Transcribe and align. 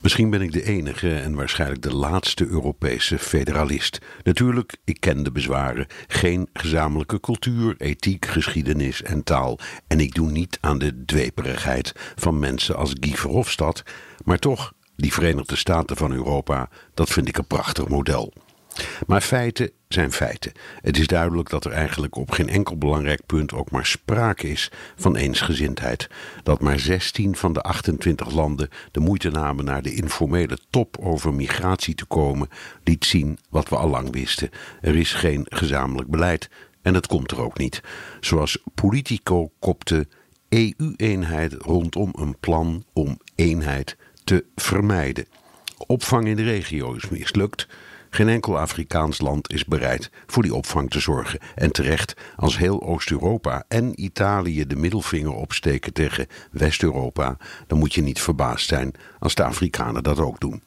Misschien 0.00 0.30
ben 0.30 0.40
ik 0.40 0.52
de 0.52 0.64
enige 0.64 1.14
en 1.14 1.34
waarschijnlijk 1.34 1.82
de 1.82 1.94
laatste 1.94 2.46
Europese 2.46 3.18
federalist. 3.18 3.98
Natuurlijk, 4.22 4.76
ik 4.84 5.00
ken 5.00 5.22
de 5.22 5.32
bezwaren. 5.32 5.86
Geen 6.06 6.48
gezamenlijke 6.52 7.20
cultuur, 7.20 7.74
ethiek, 7.78 8.26
geschiedenis 8.26 9.02
en 9.02 9.22
taal. 9.22 9.58
En 9.86 10.00
ik 10.00 10.14
doe 10.14 10.30
niet 10.30 10.58
aan 10.60 10.78
de 10.78 11.04
dweperigheid 11.04 11.92
van 12.16 12.38
mensen 12.38 12.76
als 12.76 12.92
Guy 13.00 13.14
Verhofstadt. 13.14 13.82
Maar 14.24 14.38
toch, 14.38 14.72
die 14.96 15.12
Verenigde 15.12 15.56
Staten 15.56 15.96
van 15.96 16.12
Europa, 16.12 16.68
dat 16.94 17.10
vind 17.10 17.28
ik 17.28 17.38
een 17.38 17.46
prachtig 17.46 17.88
model. 17.88 18.32
Maar 19.06 19.20
feiten 19.20 19.70
zijn 19.88 20.12
feiten. 20.12 20.52
Het 20.80 20.98
is 20.98 21.06
duidelijk 21.06 21.48
dat 21.48 21.64
er 21.64 21.72
eigenlijk 21.72 22.16
op 22.16 22.30
geen 22.30 22.48
enkel 22.48 22.78
belangrijk 22.78 23.26
punt 23.26 23.52
ook 23.52 23.70
maar 23.70 23.86
sprake 23.86 24.48
is 24.48 24.70
van 24.96 25.16
eensgezindheid. 25.16 26.08
Dat 26.42 26.60
maar 26.60 26.78
16 26.78 27.36
van 27.36 27.52
de 27.52 27.60
28 27.60 28.30
landen 28.34 28.68
de 28.90 29.00
moeite 29.00 29.30
namen 29.30 29.64
naar 29.64 29.82
de 29.82 29.94
informele 29.94 30.58
top 30.70 30.96
over 31.00 31.34
migratie 31.34 31.94
te 31.94 32.04
komen, 32.04 32.48
liet 32.84 33.04
zien 33.04 33.38
wat 33.48 33.68
we 33.68 33.76
al 33.76 33.88
lang 33.88 34.12
wisten. 34.12 34.50
Er 34.80 34.96
is 34.96 35.12
geen 35.12 35.46
gezamenlijk 35.48 36.08
beleid 36.08 36.48
en 36.82 36.94
het 36.94 37.06
komt 37.06 37.30
er 37.30 37.40
ook 37.40 37.58
niet. 37.58 37.82
Zoals 38.20 38.58
Politico 38.74 39.50
kopte 39.58 40.06
EU-eenheid 40.48 41.52
rondom 41.52 42.12
een 42.12 42.36
plan 42.40 42.84
om 42.92 43.18
eenheid 43.34 43.96
te 44.24 44.44
vermijden. 44.56 45.26
Opvang 45.86 46.26
in 46.26 46.36
de 46.36 46.42
regio 46.42 46.92
is 46.92 47.08
mislukt. 47.08 47.68
Geen 48.10 48.28
enkel 48.28 48.58
Afrikaans 48.58 49.20
land 49.20 49.52
is 49.52 49.64
bereid 49.64 50.10
voor 50.26 50.42
die 50.42 50.54
opvang 50.54 50.90
te 50.90 51.00
zorgen. 51.00 51.38
En 51.54 51.72
terecht, 51.72 52.14
als 52.36 52.58
heel 52.58 52.82
Oost-Europa 52.82 53.64
en 53.68 54.02
Italië 54.02 54.66
de 54.66 54.76
middelvinger 54.76 55.32
opsteken 55.32 55.92
tegen 55.92 56.26
West-Europa, 56.50 57.36
dan 57.66 57.78
moet 57.78 57.94
je 57.94 58.02
niet 58.02 58.20
verbaasd 58.20 58.68
zijn 58.68 58.92
als 59.18 59.34
de 59.34 59.44
Afrikanen 59.44 60.02
dat 60.02 60.18
ook 60.18 60.40
doen. 60.40 60.62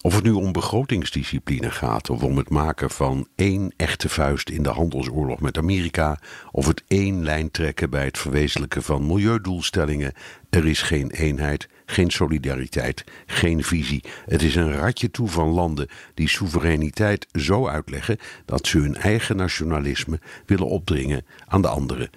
Of 0.00 0.14
het 0.14 0.24
nu 0.24 0.30
om 0.30 0.52
begrotingsdiscipline 0.52 1.70
gaat, 1.70 2.10
of 2.10 2.22
om 2.22 2.36
het 2.36 2.50
maken 2.50 2.90
van 2.90 3.28
één 3.34 3.72
echte 3.76 4.08
vuist 4.08 4.50
in 4.50 4.62
de 4.62 4.68
handelsoorlog 4.68 5.40
met 5.40 5.58
Amerika, 5.58 6.18
of 6.50 6.66
het 6.66 6.84
één 6.88 7.22
lijn 7.22 7.50
trekken 7.50 7.90
bij 7.90 8.04
het 8.04 8.18
verwezenlijken 8.18 8.82
van 8.82 9.06
milieudoelstellingen, 9.06 10.12
er 10.50 10.66
is 10.66 10.82
geen 10.82 11.10
eenheid, 11.10 11.68
geen 11.86 12.10
solidariteit, 12.10 13.04
geen 13.26 13.64
visie. 13.64 14.04
Het 14.26 14.42
is 14.42 14.54
een 14.54 14.72
ratje 14.72 15.10
toe 15.10 15.28
van 15.28 15.48
landen 15.48 15.88
die 16.14 16.28
soevereiniteit 16.28 17.26
zo 17.32 17.68
uitleggen 17.68 18.18
dat 18.44 18.66
ze 18.66 18.78
hun 18.78 18.96
eigen 18.96 19.36
nationalisme 19.36 20.20
willen 20.46 20.66
opdringen 20.66 21.26
aan 21.46 21.62
de 21.62 21.68
anderen. 21.68 22.10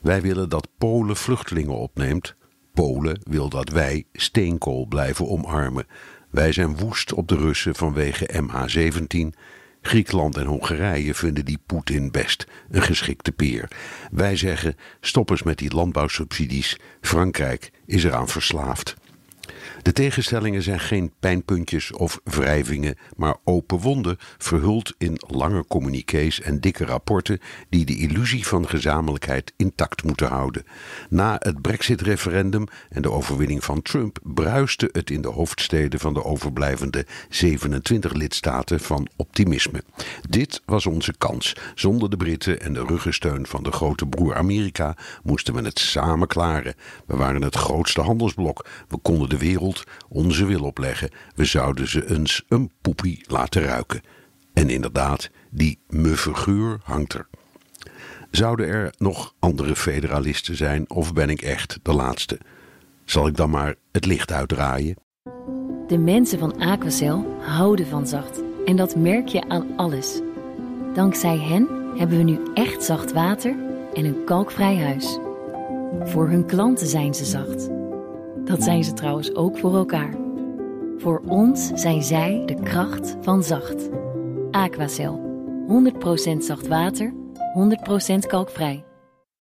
Wij 0.00 0.22
willen 0.22 0.48
dat 0.48 0.68
Polen 0.78 1.16
vluchtelingen 1.16 1.76
opneemt. 1.76 2.34
Polen 2.74 3.20
wil 3.22 3.48
dat 3.48 3.68
wij 3.68 4.04
steenkool 4.12 4.86
blijven 4.86 5.28
omarmen. 5.28 5.86
Wij 6.30 6.52
zijn 6.52 6.76
woest 6.76 7.12
op 7.12 7.28
de 7.28 7.36
Russen 7.36 7.74
vanwege 7.74 8.42
MH17. 8.42 9.38
Griekenland 9.86 10.36
en 10.36 10.46
Hongarije 10.46 11.14
vinden 11.14 11.44
die 11.44 11.58
Poetin 11.66 12.10
best 12.10 12.46
een 12.70 12.82
geschikte 12.82 13.32
peer. 13.32 13.68
Wij 14.10 14.36
zeggen: 14.36 14.76
stop 15.00 15.30
eens 15.30 15.42
met 15.42 15.58
die 15.58 15.74
landbouwsubsidies. 15.74 16.78
Frankrijk 17.00 17.70
is 17.86 18.04
eraan 18.04 18.28
verslaafd. 18.28 18.94
De 19.82 19.92
tegenstellingen 19.92 20.62
zijn 20.62 20.80
geen 20.80 21.12
pijnpuntjes 21.20 21.92
of 21.92 22.20
wrijvingen, 22.24 22.96
maar 23.16 23.36
open 23.44 23.78
wonden, 23.78 24.16
verhuld 24.38 24.94
in 24.98 25.20
lange 25.26 25.64
communiqués 25.66 26.40
en 26.40 26.60
dikke 26.60 26.84
rapporten 26.84 27.40
die 27.68 27.84
de 27.84 27.96
illusie 27.96 28.46
van 28.46 28.68
gezamenlijkheid 28.68 29.52
intact 29.56 30.04
moeten 30.04 30.28
houden. 30.28 30.64
Na 31.08 31.36
het 31.38 31.62
Brexit-referendum 31.62 32.66
en 32.88 33.02
de 33.02 33.10
overwinning 33.10 33.64
van 33.64 33.82
Trump 33.82 34.18
bruiste 34.22 34.88
het 34.92 35.10
in 35.10 35.22
de 35.22 35.28
hoofdsteden 35.28 36.00
van 36.00 36.14
de 36.14 36.24
overblijvende 36.24 37.06
27 37.28 38.12
lidstaten 38.12 38.80
van 38.80 39.08
optimisme. 39.16 39.82
Dit 40.28 40.62
was 40.64 40.86
onze 40.86 41.14
kans. 41.18 41.56
Zonder 41.74 42.10
de 42.10 42.16
Britten 42.16 42.60
en 42.60 42.72
de 42.72 42.84
ruggensteun 42.84 43.46
van 43.46 43.62
de 43.62 43.72
grote 43.72 44.06
broer 44.06 44.34
Amerika 44.34 44.96
moesten 45.22 45.54
we 45.54 45.62
het 45.62 45.78
samen 45.78 46.28
klaren. 46.28 46.74
We 47.06 47.16
waren 47.16 47.42
het 47.42 47.56
grootste 47.56 48.00
handelsblok. 48.00 48.66
We 48.88 48.96
konden 48.96 49.28
de 49.28 49.38
wereld 49.38 49.52
onze 50.08 50.46
wil 50.46 50.62
opleggen. 50.62 51.10
We 51.34 51.44
zouden 51.44 51.88
ze 51.88 52.10
eens 52.10 52.44
een 52.48 52.70
poepie 52.80 53.24
laten 53.26 53.62
ruiken. 53.62 54.00
En 54.52 54.70
inderdaad, 54.70 55.30
die 55.50 55.78
muffe 55.88 56.34
geur 56.34 56.80
hangt 56.82 57.14
er. 57.14 57.28
Zouden 58.30 58.66
er 58.66 58.94
nog 58.98 59.34
andere 59.38 59.76
federalisten 59.76 60.56
zijn 60.56 60.90
of 60.90 61.12
ben 61.12 61.30
ik 61.30 61.42
echt 61.42 61.78
de 61.82 61.92
laatste? 61.92 62.38
Zal 63.04 63.26
ik 63.26 63.36
dan 63.36 63.50
maar 63.50 63.74
het 63.92 64.06
licht 64.06 64.32
uitdraaien? 64.32 64.96
De 65.86 65.98
mensen 65.98 66.38
van 66.38 66.58
Aquacel 66.58 67.36
houden 67.40 67.86
van 67.86 68.06
zacht. 68.06 68.40
En 68.64 68.76
dat 68.76 68.96
merk 68.96 69.28
je 69.28 69.48
aan 69.48 69.66
alles. 69.76 70.20
Dankzij 70.94 71.38
hen 71.38 71.68
hebben 71.96 72.16
we 72.16 72.22
nu 72.22 72.38
echt 72.54 72.84
zacht 72.84 73.12
water 73.12 73.56
en 73.94 74.04
een 74.04 74.24
kalkvrij 74.24 74.76
huis. 74.76 75.18
Voor 76.04 76.28
hun 76.28 76.46
klanten 76.46 76.86
zijn 76.86 77.14
ze 77.14 77.24
zacht. 77.24 77.68
Dat 78.44 78.62
zijn 78.62 78.84
ze 78.84 78.92
trouwens 78.92 79.34
ook 79.34 79.58
voor 79.58 79.74
elkaar. 79.76 80.14
Voor 80.98 81.22
ons 81.26 81.70
zijn 81.74 82.02
zij 82.02 82.42
de 82.46 82.54
kracht 82.62 83.16
van 83.20 83.42
zacht. 83.42 83.88
Aquacel. 84.50 85.22
100% 86.34 86.36
zacht 86.38 86.66
water, 86.66 87.14
100% 88.14 88.26
kalkvrij. 88.26 88.84